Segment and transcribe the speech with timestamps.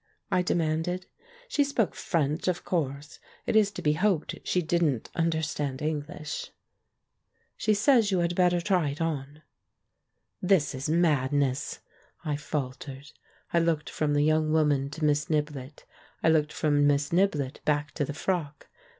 [0.31, 1.05] I demanded.
[1.47, 3.19] She spoke French, of course.
[3.45, 6.49] It is to be hoped she didn't understand English.
[7.55, 9.43] "She says you had better try it on."
[10.41, 11.81] "This is madness,"
[12.25, 13.11] I faltered.
[13.53, 15.85] I looked from the young woman to Miss Niblett;
[16.23, 18.69] I looked from Miss Niblett back to the frock.